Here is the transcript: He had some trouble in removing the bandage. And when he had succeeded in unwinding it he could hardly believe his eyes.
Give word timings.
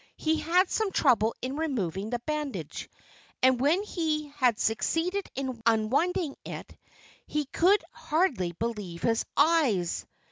He 0.17 0.39
had 0.39 0.67
some 0.67 0.89
trouble 0.91 1.35
in 1.43 1.57
removing 1.57 2.09
the 2.09 2.17
bandage. 2.25 2.89
And 3.43 3.59
when 3.61 3.83
he 3.83 4.29
had 4.29 4.57
succeeded 4.59 5.29
in 5.35 5.61
unwinding 5.67 6.35
it 6.43 6.75
he 7.27 7.45
could 7.45 7.83
hardly 7.93 8.53
believe 8.53 9.03
his 9.03 9.25
eyes. 9.37 10.07